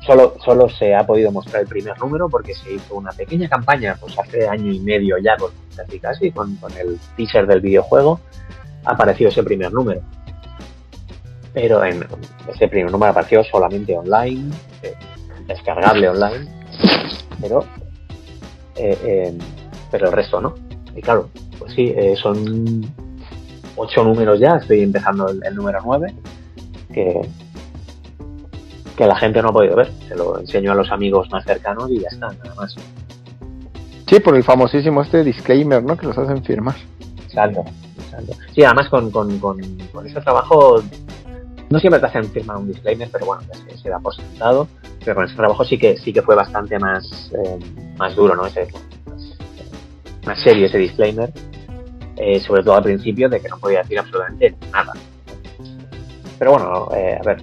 solo, 0.01 0.35
solo 0.45 0.69
se 0.69 0.95
ha 0.95 1.07
podido 1.07 1.31
mostrar 1.31 1.63
el 1.63 1.69
primer 1.69 1.99
número 1.99 2.29
porque 2.29 2.55
se 2.55 2.75
hizo 2.75 2.95
una 2.95 3.13
pequeña 3.13 3.49
campaña, 3.49 3.97
pues 4.01 4.19
hace 4.19 4.49
año 4.49 4.73
y 4.73 4.81
medio 4.81 5.17
ya, 5.19 5.37
con, 5.37 5.51
casi 5.77 5.99
casi, 5.99 6.31
con, 6.31 6.57
con 6.57 6.73
el 6.77 6.99
teaser 7.17 7.47
del 7.47 7.61
videojuego, 7.61 8.21
ha 8.85 8.93
aparecido 8.93 9.31
ese 9.31 9.43
primer 9.43 9.73
número. 9.73 10.01
Pero 11.53 11.85
en 11.85 12.07
ese 12.53 12.69
primer 12.69 12.91
número 12.91 13.11
apareció 13.11 13.43
solamente 13.45 13.97
online, 13.97 14.55
eh, 14.83 14.95
descargable 15.47 16.09
online, 16.09 16.49
pero, 17.41 17.65
eh, 18.77 18.99
eh, 19.05 19.39
pero 19.91 20.07
el 20.07 20.13
resto 20.13 20.41
no. 20.41 20.55
Y 20.95 21.03
claro, 21.03 21.29
pues 21.59 21.75
sí, 21.75 21.93
eh, 21.97 22.15
son 22.17 22.87
ocho 23.77 24.05
números 24.05 24.39
ya, 24.41 24.57
estoy 24.57 24.83
empezando 24.83 25.29
el, 25.29 25.41
el 25.45 25.55
número 25.55 25.81
nueve, 25.85 26.15
que, 26.93 27.21
que 29.01 29.07
la 29.07 29.17
gente 29.17 29.41
no 29.41 29.49
ha 29.49 29.53
podido 29.53 29.77
ver. 29.77 29.91
Se 30.07 30.15
lo 30.15 30.39
enseño 30.39 30.73
a 30.73 30.75
los 30.75 30.91
amigos 30.91 31.27
más 31.31 31.43
cercanos 31.47 31.91
y 31.91 32.01
ya 32.01 32.09
está, 32.09 32.29
nada 32.29 32.55
más. 32.55 32.77
Sí, 34.07 34.21
por 34.21 34.37
el 34.37 34.45
famosísimo 34.45 35.01
este 35.01 35.25
disclaimer, 35.25 35.83
¿no? 35.83 35.97
Que 35.97 36.07
los 36.07 36.19
hacen 36.19 36.45
firmar. 36.45 36.75
Exacto, 37.25 37.65
exacto. 37.99 38.35
Sí, 38.55 38.63
además 38.63 38.91
con, 38.91 39.11
con, 39.11 39.39
con, 39.39 39.59
con 39.91 40.07
este 40.07 40.21
trabajo 40.21 40.83
no 41.71 41.79
siempre 41.79 41.99
te 41.99 42.07
hacen 42.09 42.27
firmar 42.27 42.59
un 42.59 42.69
disclaimer, 42.69 43.09
pero 43.11 43.25
bueno, 43.25 43.43
ya 43.49 43.55
se, 43.55 43.79
se 43.79 43.89
da 43.89 43.99
por 44.01 44.15
sentado. 44.15 44.69
Pero 45.03 45.15
con 45.15 45.25
este 45.25 45.37
trabajo 45.39 45.65
sí 45.65 45.79
que 45.79 45.97
sí 45.97 46.13
que 46.13 46.21
fue 46.21 46.35
bastante 46.35 46.79
más, 46.79 47.33
eh, 47.33 47.59
más 47.97 48.15
duro, 48.15 48.37
¿no? 48.37 48.45
Ese, 48.45 48.69
más, 49.07 49.39
más 50.27 50.43
serio 50.43 50.67
ese 50.67 50.77
disclaimer. 50.77 51.33
Eh, 52.19 52.39
sobre 52.41 52.63
todo 52.63 52.75
al 52.75 52.83
principio 52.83 53.31
de 53.31 53.41
que 53.41 53.49
no 53.49 53.57
podía 53.57 53.81
decir 53.81 53.99
absolutamente 53.99 54.55
nada. 54.71 54.93
Pero 56.39 56.53
bueno, 56.53 56.89
eh, 56.95 57.19
a 57.19 57.23
ver, 57.23 57.43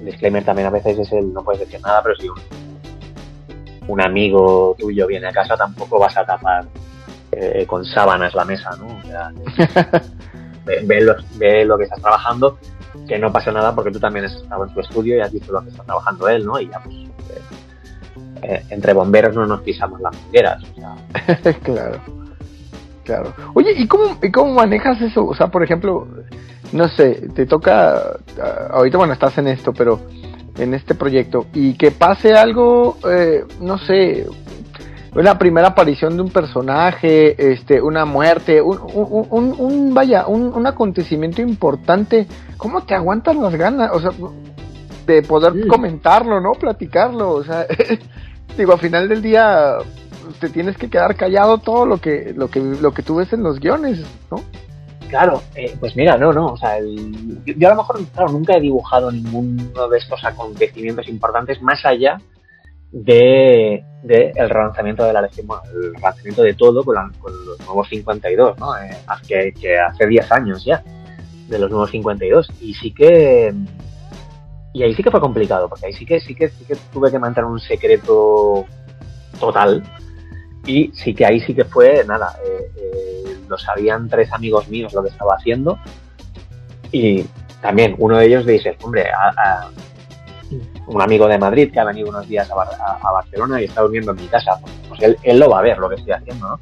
el 0.00 0.06
disclaimer 0.06 0.44
también 0.44 0.66
a 0.66 0.70
veces 0.70 0.98
es 0.98 1.12
el 1.12 1.32
no 1.32 1.44
puedes 1.44 1.60
decir 1.60 1.80
nada, 1.80 2.02
pero 2.02 2.16
si 2.16 2.28
un, 2.28 2.38
un 3.86 4.00
amigo 4.00 4.74
tuyo 4.78 5.06
viene 5.06 5.28
a 5.28 5.32
casa 5.32 5.56
tampoco 5.56 5.98
vas 5.98 6.16
a 6.16 6.24
tapar 6.24 6.64
eh, 7.32 7.64
con 7.66 7.84
sábanas 7.84 8.34
la 8.34 8.44
mesa, 8.44 8.70
¿no? 8.78 8.86
O 8.86 9.02
sea, 9.02 9.30
ve, 10.64 10.80
ve 10.84 11.00
lo, 11.02 11.16
ve 11.36 11.64
lo 11.64 11.76
que 11.76 11.84
estás 11.84 12.00
trabajando, 12.00 12.58
que 13.06 13.18
no 13.18 13.30
pasa 13.30 13.52
nada 13.52 13.74
porque 13.74 13.90
tú 13.90 14.00
también 14.00 14.24
has 14.24 14.32
estado 14.32 14.64
en 14.64 14.74
su 14.74 14.80
estudio 14.80 15.16
y 15.16 15.20
has 15.20 15.32
visto 15.32 15.52
lo 15.52 15.62
que 15.62 15.68
está 15.68 15.84
trabajando 15.84 16.28
él, 16.28 16.46
¿no? 16.46 16.58
Y 16.58 16.68
ya 16.68 16.80
pues 16.80 16.96
eh, 16.96 17.42
eh, 18.42 18.64
entre 18.70 18.94
bomberos 18.94 19.34
no 19.36 19.46
nos 19.46 19.60
pisamos 19.60 20.00
las 20.00 20.14
mangueras, 20.14 20.62
o 20.62 20.74
sea, 20.74 21.52
claro. 21.62 22.00
Claro. 23.04 23.34
Oye, 23.54 23.72
¿y 23.76 23.88
cómo, 23.88 24.18
¿y 24.22 24.30
cómo 24.30 24.54
manejas 24.54 25.00
eso? 25.00 25.26
O 25.26 25.34
sea, 25.34 25.48
por 25.48 25.64
ejemplo, 25.64 26.06
no 26.72 26.88
sé, 26.88 27.28
te 27.34 27.46
toca, 27.46 28.18
ah, 28.40 28.68
ahorita 28.72 28.98
bueno, 28.98 29.12
estás 29.12 29.36
en 29.38 29.48
esto, 29.48 29.72
pero 29.72 30.00
en 30.58 30.74
este 30.74 30.94
proyecto, 30.94 31.46
y 31.54 31.74
que 31.74 31.90
pase 31.90 32.32
algo, 32.34 32.96
eh, 33.10 33.44
no 33.60 33.78
sé, 33.78 34.26
una 35.14 35.38
primera 35.38 35.68
aparición 35.68 36.16
de 36.16 36.22
un 36.22 36.30
personaje, 36.30 37.52
este, 37.52 37.80
una 37.82 38.04
muerte, 38.04 38.60
un, 38.62 38.78
un, 38.80 39.26
un, 39.30 39.54
un 39.58 39.94
vaya, 39.94 40.26
un, 40.26 40.52
un 40.54 40.66
acontecimiento 40.66 41.42
importante, 41.42 42.26
¿cómo 42.56 42.82
te 42.84 42.94
aguantas 42.94 43.34
las 43.36 43.54
ganas? 43.54 43.90
O 43.92 44.00
sea, 44.00 44.10
de 45.06 45.22
poder 45.22 45.54
Sí. 45.54 45.66
comentarlo, 45.66 46.40
¿no? 46.40 46.52
Platicarlo, 46.52 47.32
o 47.32 47.42
sea, 47.42 47.66
digo, 48.56 48.72
al 48.72 48.78
final 48.78 49.08
del 49.08 49.22
día 49.22 49.78
te 50.38 50.48
tienes 50.48 50.76
que 50.76 50.88
quedar 50.88 51.16
callado 51.16 51.58
todo 51.58 51.86
lo 51.86 51.98
que 51.98 52.32
lo 52.36 52.48
que 52.48 52.60
lo 52.60 52.92
que 52.92 53.02
tú 53.02 53.16
ves 53.16 53.32
en 53.32 53.42
los 53.42 53.58
guiones, 53.58 54.00
¿no? 54.30 54.40
Claro, 55.10 55.42
eh, 55.56 55.74
pues 55.80 55.96
mira, 55.96 56.16
no, 56.16 56.32
no, 56.32 56.52
o 56.52 56.56
sea, 56.56 56.78
el- 56.78 57.42
yo, 57.44 57.54
yo 57.56 57.68
a 57.68 57.70
lo 57.72 57.78
mejor, 57.78 58.04
claro, 58.14 58.30
nunca 58.32 58.56
he 58.56 58.60
dibujado 58.60 59.10
ninguno 59.10 59.88
de 59.88 59.98
estos 59.98 60.24
acontecimientos 60.24 61.08
importantes 61.08 61.60
más 61.60 61.84
allá 61.84 62.20
de, 62.92 63.84
el 64.04 64.50
relanzamiento 64.50 65.04
de 65.04 65.12
la 65.12 65.22
Legión, 65.22 65.48
bueno, 65.48 65.62
el 65.74 65.94
relanzamiento 65.94 66.42
de 66.42 66.54
todo 66.54 66.84
con 66.84 66.94
los 67.46 67.58
nuevos 67.60 67.88
52, 67.88 68.58
¿no? 68.58 68.76
Eh, 68.78 68.90
que, 69.26 69.52
que 69.52 69.78
hace 69.78 70.06
10 70.06 70.30
años 70.32 70.64
ya, 70.64 70.82
de 71.48 71.58
los 71.58 71.70
nuevos 71.70 71.90
52. 71.90 72.48
Y 72.60 72.74
sí 72.74 72.92
que... 72.92 73.52
Y 74.72 74.84
ahí 74.84 74.94
sí 74.94 75.02
que 75.02 75.10
fue 75.10 75.20
complicado, 75.20 75.68
porque 75.68 75.86
ahí 75.86 75.92
sí 75.92 76.06
que, 76.06 76.20
sí 76.20 76.34
que, 76.36 76.48
sí 76.48 76.64
que 76.64 76.76
tuve 76.92 77.10
que 77.10 77.18
mantener 77.18 77.50
un 77.50 77.58
secreto 77.58 78.64
total. 79.40 79.82
Y 80.64 80.92
sí 80.94 81.12
que 81.14 81.26
ahí 81.26 81.40
sí 81.40 81.54
que 81.54 81.64
fue, 81.64 82.04
nada, 82.06 82.36
eh, 82.44 82.70
eh, 82.76 83.29
lo 83.50 83.58
sabían 83.58 84.08
tres 84.08 84.32
amigos 84.32 84.68
míos 84.68 84.94
lo 84.94 85.02
que 85.02 85.10
estaba 85.10 85.34
haciendo. 85.34 85.78
Y 86.92 87.24
también 87.60 87.94
uno 87.98 88.16
de 88.16 88.26
ellos 88.26 88.46
dice, 88.46 88.76
hombre, 88.82 89.06
un 90.86 91.02
amigo 91.02 91.28
de 91.28 91.38
Madrid 91.38 91.70
que 91.72 91.78
ha 91.80 91.84
venido 91.84 92.08
unos 92.08 92.26
días 92.28 92.50
a, 92.50 92.54
Bar- 92.54 92.68
a- 92.80 93.12
Barcelona 93.12 93.60
y 93.60 93.64
está 93.64 93.82
durmiendo 93.82 94.12
en 94.12 94.16
mi 94.20 94.26
casa, 94.28 94.58
pues, 94.60 94.72
pues 94.88 95.02
él, 95.02 95.16
él 95.22 95.38
lo 95.38 95.50
va 95.50 95.58
a 95.58 95.62
ver 95.62 95.78
lo 95.78 95.88
que 95.88 95.96
estoy 95.96 96.12
haciendo. 96.12 96.58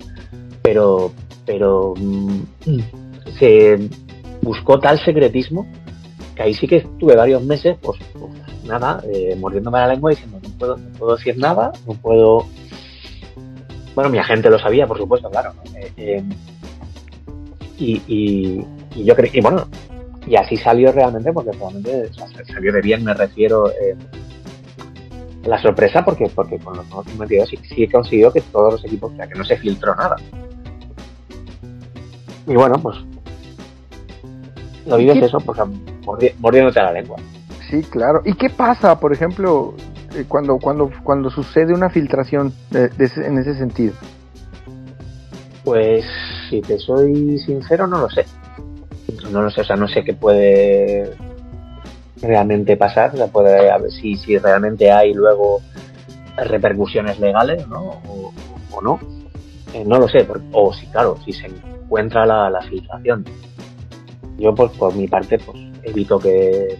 Pero, 0.62 1.12
pero 1.46 1.94
mm, 1.96 2.40
se 3.38 3.88
buscó 4.42 4.78
tal 4.78 4.98
secretismo 5.04 5.66
que 6.34 6.42
ahí 6.42 6.54
sí 6.54 6.66
que 6.66 6.76
estuve 6.76 7.16
varios 7.16 7.42
meses, 7.42 7.76
pues, 7.80 7.98
pues, 8.12 8.32
nada, 8.64 9.02
eh, 9.12 9.34
mordiéndome 9.38 9.78
la 9.78 9.88
lengua 9.88 10.10
diciendo, 10.10 10.38
no 10.42 10.48
puedo, 10.58 10.76
no 10.76 10.88
puedo 10.98 11.16
decir 11.16 11.36
nada, 11.38 11.72
no 11.86 11.94
puedo... 11.94 12.46
Bueno, 13.94 14.10
mi 14.10 14.18
agente 14.18 14.48
lo 14.50 14.58
sabía, 14.60 14.86
por 14.86 14.98
supuesto, 14.98 15.28
claro. 15.30 15.54
Eh, 15.74 15.92
eh, 15.96 16.22
y, 17.78 18.02
y, 18.06 18.66
y 18.94 19.04
yo 19.04 19.14
creo, 19.14 19.30
y 19.32 19.40
bueno, 19.40 19.66
y 20.26 20.36
así 20.36 20.56
salió 20.56 20.92
realmente, 20.92 21.32
porque 21.32 21.52
realmente 21.52 22.06
o 22.10 22.14
sea, 22.14 22.26
salió 22.52 22.72
de 22.72 22.80
bien, 22.82 23.02
me 23.04 23.14
refiero. 23.14 23.70
eh, 23.70 23.96
la 25.44 25.56
sorpresa, 25.62 26.04
porque 26.04 26.26
porque 26.34 26.58
con 26.58 26.76
los 26.76 26.86
nuevos 26.88 27.06
52 27.06 27.48
sí, 27.48 27.56
sí 27.74 27.82
he 27.84 27.90
conseguido 27.90 28.30
que 28.32 28.40
todos 28.42 28.74
los 28.74 28.84
equipos, 28.84 29.12
o 29.12 29.16
sea, 29.16 29.26
que 29.26 29.34
no 29.38 29.44
se 29.44 29.56
filtró 29.56 29.94
nada. 29.94 30.16
Y 32.46 32.54
bueno, 32.54 32.74
pues. 32.82 32.96
Lo 34.86 34.96
vives 34.98 35.16
¿Y 35.16 35.20
qué- 35.20 35.26
eso, 35.26 35.38
pues 35.40 35.58
mordi- 35.58 36.34
mordiéndote 36.38 36.80
la 36.82 36.92
lengua. 36.92 37.16
Sí, 37.70 37.82
claro. 37.82 38.20
¿Y 38.26 38.34
qué 38.34 38.50
pasa, 38.50 38.98
por 38.98 39.12
ejemplo, 39.12 39.74
eh, 40.14 40.24
cuando 40.26 40.58
cuando 40.58 40.90
cuando 41.02 41.30
sucede 41.30 41.72
una 41.72 41.88
filtración 41.88 42.52
de- 42.70 42.88
de 42.88 43.04
ese- 43.04 43.26
en 43.26 43.38
ese 43.38 43.54
sentido? 43.54 43.94
Pues, 45.64 46.04
si 46.48 46.60
te 46.60 46.78
soy 46.78 47.38
sincero, 47.38 47.86
no 47.86 48.00
lo 48.00 48.10
sé. 48.10 48.24
No 49.30 49.42
lo 49.42 49.50
sé, 49.50 49.60
o 49.60 49.64
sea, 49.64 49.76
no 49.76 49.88
sé 49.88 50.04
qué 50.04 50.14
puede 50.14 51.12
realmente 52.20 52.76
pasar, 52.76 53.12
haber 53.20 53.90
si, 53.90 54.16
si 54.16 54.38
realmente 54.38 54.90
hay 54.90 55.14
luego 55.14 55.60
repercusiones 56.36 57.18
legales, 57.18 57.66
¿no? 57.68 58.00
O, 58.08 58.32
no. 58.82 59.00
Eh, 59.74 59.84
no 59.84 59.98
lo 59.98 60.08
sé, 60.08 60.26
o 60.52 60.72
si, 60.72 60.86
claro, 60.86 61.16
si 61.24 61.32
se 61.32 61.46
encuentra 61.46 62.24
la, 62.24 62.48
la 62.48 62.62
filtración. 62.62 63.24
Yo, 64.38 64.54
pues, 64.54 64.70
por 64.72 64.94
mi 64.94 65.08
parte, 65.08 65.38
pues, 65.38 65.58
evito 65.82 66.18
que, 66.18 66.78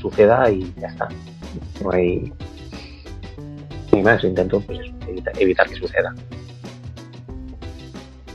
suceda 0.00 0.50
y 0.50 0.72
ya 0.78 0.88
está. 0.88 1.08
No 1.82 1.92
hay... 1.92 2.32
Ni 3.92 4.02
más, 4.02 4.22
intento, 4.22 4.60
pues, 4.60 4.78
evitar 5.38 5.68
que 5.68 5.74
suceda. 5.76 6.14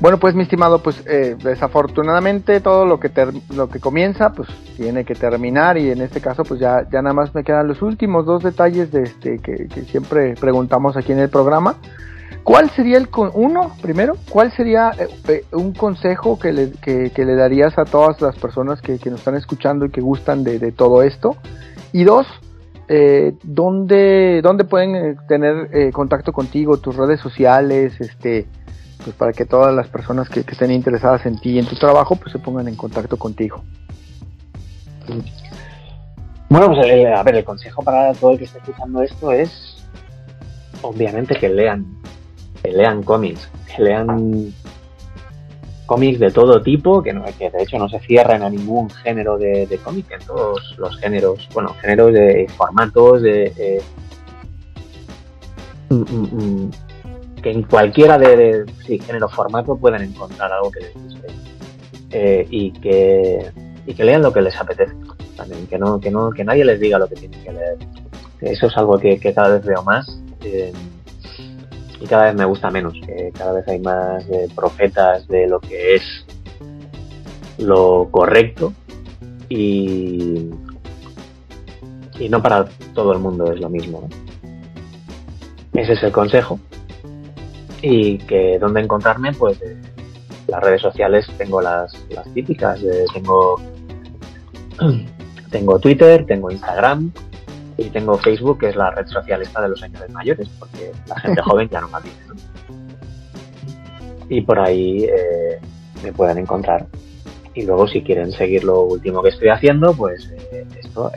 Bueno, 0.05 0.19
pues 0.19 0.35
mi 0.35 0.43
estimado, 0.43 0.83
pues 0.83 1.01
eh, 1.07 1.35
desafortunadamente 1.43 2.61
todo 2.61 2.85
lo 2.85 2.99
que 2.99 3.09
ter- 3.09 3.33
lo 3.55 3.69
que 3.69 3.79
comienza, 3.79 4.33
pues 4.33 4.47
tiene 4.77 5.03
que 5.03 5.15
terminar 5.15 5.79
y 5.79 5.89
en 5.89 5.99
este 5.99 6.21
caso, 6.21 6.43
pues 6.43 6.59
ya 6.59 6.87
ya 6.91 7.01
nada 7.01 7.15
más 7.15 7.33
me 7.33 7.43
quedan 7.43 7.67
los 7.67 7.81
últimos 7.81 8.23
dos 8.23 8.43
detalles 8.43 8.91
de 8.91 9.01
este 9.01 9.39
que, 9.39 9.67
siempre 9.89 10.35
preguntamos 10.35 10.95
aquí 10.95 11.11
en 11.11 11.17
el 11.17 11.29
programa. 11.29 11.77
¿Cuál 12.43 12.69
sería 12.69 12.99
el 12.99 13.09
con 13.09 13.31
uno 13.33 13.71
primero? 13.81 14.13
¿Cuál 14.29 14.51
sería 14.51 14.91
eh, 14.91 15.07
eh, 15.27 15.43
un 15.53 15.73
consejo 15.73 16.37
que 16.37 16.53
le, 16.53 16.71
que, 16.73 17.09
que 17.09 17.25
le 17.25 17.33
darías 17.33 17.75
a 17.79 17.85
todas 17.85 18.21
las 18.21 18.35
personas 18.35 18.83
que, 18.83 18.99
nos 19.09 19.21
están 19.21 19.33
escuchando 19.33 19.87
y 19.87 19.89
que 19.89 20.01
gustan 20.01 20.43
de, 20.43 20.59
de 20.59 20.71
todo 20.71 21.01
esto? 21.01 21.35
Y 21.93 22.03
dos, 22.03 22.27
eh, 22.89 23.33
¿dónde, 23.41 24.41
¿dónde 24.43 24.65
pueden 24.65 24.95
eh, 24.95 25.15
tener 25.27 25.91
contacto 25.93 26.31
contigo, 26.31 26.77
tus 26.77 26.95
redes 26.95 27.19
sociales, 27.21 27.99
este, 27.99 28.45
pues 29.03 29.15
para 29.15 29.33
que 29.33 29.45
todas 29.45 29.73
las 29.73 29.87
personas 29.87 30.29
que, 30.29 30.39
estén 30.39 30.71
interesadas 30.71 31.25
en 31.25 31.39
ti 31.39 31.51
y 31.51 31.59
en 31.59 31.65
tu 31.65 31.75
trabajo, 31.75 32.15
pues 32.15 32.31
se 32.31 32.39
pongan 32.39 32.67
en 32.67 32.75
contacto 32.75 33.17
contigo? 33.17 33.63
Bueno, 36.49 36.67
pues 36.67 36.87
eh, 36.87 37.07
a 37.13 37.23
ver, 37.23 37.35
el 37.35 37.43
consejo 37.43 37.83
para 37.83 38.13
todo 38.13 38.31
el 38.31 38.37
que 38.37 38.45
esté 38.45 38.59
escuchando 38.59 39.01
esto 39.01 39.31
es, 39.31 39.87
obviamente, 40.81 41.35
que 41.35 41.49
lean, 41.49 41.85
que 42.63 42.71
lean 42.71 43.03
cómics, 43.03 43.49
que 43.75 43.83
lean 43.83 44.53
cómics 45.85 46.19
de 46.19 46.31
todo 46.31 46.61
tipo, 46.61 47.03
que, 47.03 47.13
no, 47.13 47.25
que 47.37 47.49
de 47.49 47.63
hecho 47.63 47.77
no 47.77 47.89
se 47.89 47.99
cierran 47.99 48.43
a 48.43 48.49
ningún 48.49 48.89
género 48.89 49.37
de, 49.37 49.67
de 49.67 49.77
cómic, 49.77 50.09
en 50.11 50.25
todos 50.25 50.75
los 50.77 50.97
géneros, 50.97 51.47
bueno, 51.53 51.73
géneros 51.81 52.13
de 52.13 52.47
formatos, 52.55 53.21
de... 53.21 53.53
eh, 53.57 53.81
mm, 55.89 55.95
mm, 55.95 56.29
mm, 56.31 56.71
que 57.45 57.51
en 57.51 57.61
cualquiera 57.61 58.17
de, 58.17 58.35
de 58.35 58.65
sí, 58.87 58.97
género 58.97 59.29
formato 59.29 59.77
puedan 59.77 60.01
encontrar 60.01 60.51
algo 60.51 60.71
que 60.71 60.79
les 60.79 60.93
guste. 60.95 61.27
eh, 62.09 62.47
y, 62.49 62.71
que, 62.71 63.51
y 63.85 63.93
que 63.93 64.03
lean 64.03 64.23
lo 64.23 64.33
que 64.33 64.41
les 64.41 64.59
apetece 64.59 64.95
también, 65.37 65.67
que 65.67 65.77
no, 65.77 65.99
que 65.99 66.09
no, 66.09 66.31
que 66.31 66.43
nadie 66.43 66.65
les 66.65 66.79
diga 66.79 66.97
lo 66.97 67.07
que 67.07 67.13
tienen 67.13 67.43
que 67.43 67.53
leer. 67.53 67.77
Eso 68.41 68.65
es 68.65 68.75
algo 68.77 68.97
que, 68.97 69.19
cada 69.19 69.49
vez 69.49 69.63
veo 69.63 69.83
más 69.83 70.19
eh, 70.43 70.73
y 72.01 72.07
cada 72.07 72.25
vez 72.25 72.33
me 72.33 72.45
gusta 72.45 72.71
menos, 72.71 72.93
que 73.05 73.31
cada 73.37 73.53
vez 73.53 73.67
hay 73.67 73.79
más 73.79 74.25
profetas 74.55 75.27
de 75.27 75.47
lo 75.47 75.59
que 75.59 75.93
es 75.97 76.25
lo 77.59 78.07
correcto 78.09 78.73
y, 79.49 80.49
y 82.17 82.27
no 82.27 82.41
para 82.41 82.65
todo 82.95 83.13
el 83.13 83.19
mundo 83.19 83.53
es 83.53 83.59
lo 83.59 83.69
mismo. 83.69 84.09
Ese 85.73 85.93
es 85.93 86.01
el 86.01 86.11
consejo. 86.11 86.59
Y 87.87 88.17
que 88.17 88.57
dónde 88.57 88.81
encontrarme, 88.81 89.31
pues 89.33 89.59
las 90.47 90.63
redes 90.63 90.81
sociales 90.81 91.27
tengo 91.37 91.61
las, 91.61 91.93
las 92.09 92.33
típicas. 92.33 92.79
tengo, 93.13 93.61
tengo 95.51 95.79
Twitter, 95.79 96.25
tengo 96.25 96.49
Instagram 96.49 97.11
y 97.77 97.83
tengo 97.91 98.17
Facebook, 98.17 98.57
que 98.57 98.69
es 98.69 98.75
la 98.75 98.89
red 98.89 99.05
social 99.05 99.43
esta 99.43 99.61
de 99.61 99.69
los 99.69 99.79
señores 99.79 100.09
mayores, 100.09 100.49
porque 100.57 100.93
la 101.07 101.19
gente 101.19 101.41
joven 101.45 101.69
ya 101.69 101.81
no 101.81 101.89
la 101.89 102.01
tiene. 102.01 102.17
Y 104.29 104.41
por 104.41 104.57
ahí 104.57 105.03
eh, 105.03 105.59
me 106.03 106.11
pueden 106.11 106.39
encontrar. 106.39 106.87
Y 107.53 107.67
luego 107.67 107.87
si 107.87 108.01
quieren 108.01 108.31
seguir 108.31 108.63
lo 108.63 108.81
último 108.81 109.21
que 109.21 109.29
estoy 109.29 109.49
haciendo, 109.49 109.93
pues 109.93 110.27
eh, 110.51 110.65
esto 110.79 111.11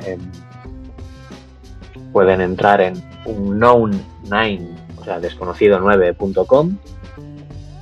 pueden 2.13 2.43
entrar 2.43 2.83
en 2.83 2.97
unknown9, 3.25 4.61
o 4.61 4.88
sea, 5.09 5.21
desconocido9.com, 5.21 6.77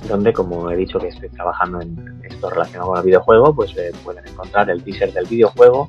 donde, 0.07 0.33
como 0.33 0.71
he 0.71 0.75
dicho 0.75 0.99
que 0.99 1.09
estoy 1.09 1.29
trabajando 1.29 1.81
en 1.81 2.21
esto 2.23 2.49
relacionado 2.49 2.91
con 2.91 2.99
el 2.99 3.05
videojuego, 3.05 3.53
pues 3.55 3.75
eh, 3.77 3.91
pueden 4.03 4.27
encontrar 4.27 4.69
el 4.69 4.83
teaser 4.83 5.11
del 5.13 5.25
videojuego 5.25 5.87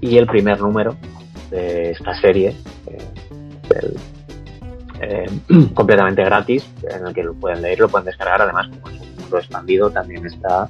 y 0.00 0.16
el 0.18 0.26
primer 0.26 0.60
número 0.60 0.96
de 1.50 1.90
esta 1.90 2.18
serie, 2.20 2.54
eh, 2.86 3.94
eh, 5.00 5.26
completamente 5.74 6.24
gratis, 6.24 6.68
en 6.88 7.06
el 7.06 7.14
que 7.14 7.22
lo 7.22 7.34
pueden 7.34 7.62
leer, 7.62 7.80
lo 7.80 7.88
pueden 7.88 8.06
descargar. 8.06 8.42
Además, 8.42 8.68
como 8.68 8.94
es 8.94 9.00
un 9.00 9.16
mundo 9.16 9.38
expandido, 9.38 9.90
también 9.90 10.26
está 10.26 10.68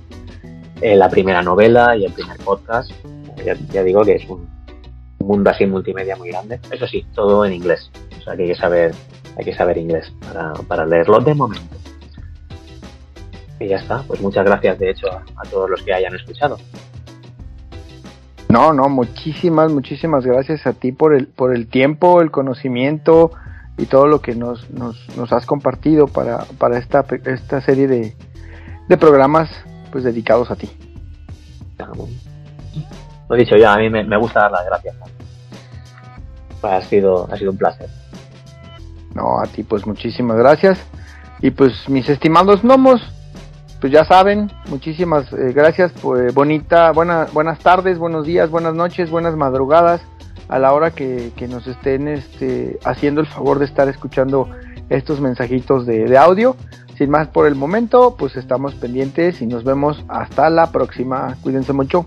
la 0.80 1.10
primera 1.10 1.42
novela 1.42 1.96
y 1.96 2.04
el 2.04 2.12
primer 2.12 2.36
podcast. 2.38 2.92
ya 3.72 3.82
digo 3.82 4.04
que 4.04 4.14
es 4.14 4.24
un 4.28 4.48
mundo 5.28 5.50
así 5.50 5.66
multimedia 5.66 6.16
muy 6.16 6.30
grande. 6.30 6.58
Eso 6.70 6.86
sí, 6.86 7.06
todo 7.14 7.44
en 7.44 7.52
inglés. 7.52 7.90
O 8.18 8.22
sea 8.22 8.36
que 8.36 8.42
hay 8.42 8.48
que 8.48 8.54
saber, 8.54 8.94
hay 9.38 9.44
que 9.44 9.54
saber 9.54 9.78
inglés 9.78 10.12
para, 10.20 10.52
para 10.66 10.84
leerlo 10.84 11.20
de 11.20 11.34
momento. 11.34 11.76
Y 13.60 13.68
ya 13.68 13.76
está, 13.76 14.02
pues 14.02 14.20
muchas 14.20 14.44
gracias 14.44 14.78
de 14.78 14.90
hecho 14.90 15.06
a, 15.10 15.42
todos 15.50 15.70
los 15.70 15.82
que 15.82 15.94
hayan 15.94 16.14
escuchado. 16.14 16.58
No, 18.48 18.72
no, 18.72 18.88
muchísimas, 18.88 19.70
muchísimas 19.72 20.24
gracias 20.24 20.66
a 20.66 20.72
ti 20.72 20.92
por 20.92 21.14
el, 21.14 21.26
por 21.28 21.54
el 21.54 21.68
tiempo, 21.68 22.20
el 22.20 22.30
conocimiento 22.30 23.30
y 23.76 23.86
todo 23.86 24.06
lo 24.06 24.20
que 24.20 24.34
nos, 24.34 24.68
nos, 24.70 24.96
nos 25.16 25.32
has 25.32 25.46
compartido 25.46 26.08
para, 26.08 26.44
para 26.58 26.78
esta, 26.78 27.04
esta 27.24 27.60
serie 27.60 27.86
de, 27.86 28.16
de 28.88 28.96
programas 28.96 29.50
pues 29.92 30.04
dedicados 30.04 30.50
a 30.50 30.56
ti. 30.56 30.68
Lo 33.28 33.36
he 33.36 33.38
dicho 33.38 33.56
ya, 33.56 33.74
a 33.74 33.78
mí 33.78 33.88
me, 33.88 34.02
me 34.02 34.16
gusta 34.16 34.40
dar 34.40 34.50
las 34.50 34.64
gracias 34.66 34.96
ha 36.62 36.80
sido, 36.82 37.28
ha 37.30 37.36
sido 37.36 37.50
un 37.50 37.58
placer. 37.58 37.88
No, 39.18 39.40
a 39.40 39.46
ti 39.46 39.64
pues 39.64 39.84
muchísimas 39.84 40.36
gracias. 40.36 40.78
Y 41.40 41.50
pues 41.50 41.88
mis 41.88 42.08
estimados 42.08 42.62
gnomos, 42.62 43.02
pues 43.80 43.92
ya 43.92 44.04
saben, 44.04 44.50
muchísimas 44.68 45.32
eh, 45.32 45.52
gracias, 45.52 45.92
pues 46.00 46.32
bonita, 46.32 46.92
buena, 46.92 47.26
buenas 47.32 47.58
tardes, 47.58 47.98
buenos 47.98 48.26
días, 48.26 48.48
buenas 48.48 48.74
noches, 48.74 49.10
buenas 49.10 49.34
madrugadas, 49.34 50.00
a 50.48 50.60
la 50.60 50.72
hora 50.72 50.92
que, 50.92 51.32
nos 51.48 51.66
estén 51.66 52.06
este, 52.06 52.78
haciendo 52.84 53.20
el 53.20 53.26
favor 53.26 53.58
de 53.58 53.64
estar 53.64 53.88
escuchando 53.88 54.48
estos 54.88 55.20
mensajitos 55.20 55.84
de, 55.84 56.04
de 56.04 56.16
audio. 56.16 56.54
Sin 56.96 57.10
más 57.10 57.28
por 57.28 57.46
el 57.46 57.54
momento, 57.56 58.16
pues 58.16 58.36
estamos 58.36 58.74
pendientes 58.74 59.42
y 59.42 59.46
nos 59.46 59.64
vemos 59.64 60.04
hasta 60.08 60.48
la 60.50 60.70
próxima. 60.70 61.36
Cuídense 61.42 61.72
mucho. 61.72 62.06